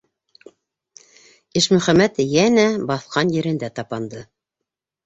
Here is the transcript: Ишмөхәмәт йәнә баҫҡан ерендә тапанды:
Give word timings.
Ишмөхәмәт 1.61 2.19
йәнә 2.27 2.67
баҫҡан 2.95 3.39
ерендә 3.39 3.73
тапанды: 3.79 4.27